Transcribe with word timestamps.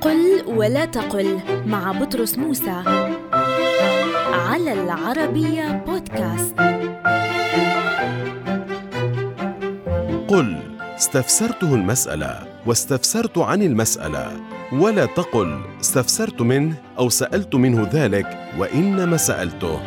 قل 0.00 0.42
ولا 0.46 0.84
تقل 0.84 1.38
مع 1.66 1.92
بطرس 1.92 2.38
موسى. 2.38 2.82
على 4.32 4.72
العربية 4.72 5.84
بودكاست. 5.86 6.54
قل 10.28 10.58
استفسرته 10.96 11.74
المسألة 11.74 12.38
واستفسرت 12.66 13.38
عن 13.38 13.62
المسألة 13.62 14.32
ولا 14.72 15.06
تقل 15.06 15.60
استفسرت 15.80 16.42
منه 16.42 16.74
أو 16.98 17.08
سألت 17.08 17.54
منه 17.54 17.88
ذلك 17.92 18.38
وإنما 18.58 19.16
سألته. 19.16 19.80